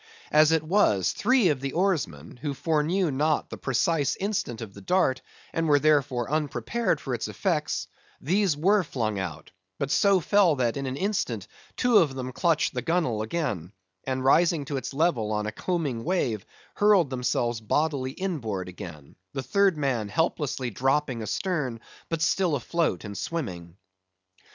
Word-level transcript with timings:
As 0.31 0.51
it 0.51 0.63
was, 0.63 1.11
three 1.11 1.49
of 1.49 1.61
the 1.61 1.73
oarsmen—who 1.73 2.55
foreknew 2.55 3.11
not 3.11 3.51
the 3.51 3.55
precise 3.57 4.15
instant 4.15 4.59
of 4.59 4.73
the 4.73 4.81
dart, 4.81 5.21
and 5.53 5.67
were 5.67 5.77
therefore 5.77 6.31
unprepared 6.31 6.99
for 6.99 7.13
its 7.13 7.27
effects—these 7.27 8.57
were 8.57 8.81
flung 8.83 9.19
out; 9.19 9.51
but 9.77 9.91
so 9.91 10.19
fell, 10.19 10.55
that, 10.55 10.75
in 10.75 10.87
an 10.87 10.95
instant 10.97 11.45
two 11.77 11.99
of 11.99 12.15
them 12.15 12.31
clutched 12.31 12.73
the 12.73 12.81
gunwale 12.81 13.21
again, 13.21 13.73
and 14.03 14.23
rising 14.25 14.65
to 14.65 14.77
its 14.77 14.91
level 14.91 15.31
on 15.31 15.45
a 15.45 15.51
combing 15.51 16.03
wave, 16.03 16.47
hurled 16.73 17.11
themselves 17.11 17.61
bodily 17.61 18.13
inboard 18.13 18.67
again; 18.69 19.15
the 19.33 19.43
third 19.43 19.77
man 19.77 20.09
helplessly 20.09 20.71
dropping 20.71 21.21
astern, 21.21 21.79
but 22.09 22.23
still 22.23 22.55
afloat 22.55 23.03
and 23.03 23.15
swimming. 23.15 23.77